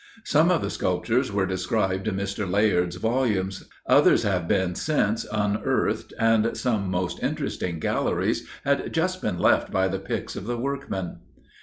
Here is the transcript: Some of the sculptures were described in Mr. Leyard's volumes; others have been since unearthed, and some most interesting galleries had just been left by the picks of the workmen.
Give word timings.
Some 0.23 0.49
of 0.49 0.63
the 0.63 0.71
sculptures 0.71 1.31
were 1.31 1.45
described 1.45 2.07
in 2.07 2.15
Mr. 2.15 2.49
Leyard's 2.51 2.95
volumes; 2.95 3.65
others 3.85 4.23
have 4.23 4.47
been 4.47 4.73
since 4.73 5.27
unearthed, 5.31 6.11
and 6.17 6.57
some 6.57 6.89
most 6.89 7.21
interesting 7.21 7.77
galleries 7.77 8.47
had 8.65 8.91
just 8.93 9.21
been 9.21 9.37
left 9.37 9.69
by 9.69 9.87
the 9.87 9.99
picks 9.99 10.35
of 10.35 10.45
the 10.47 10.57
workmen. 10.57 11.17